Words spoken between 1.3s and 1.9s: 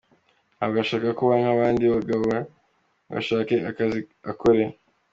nk’abandi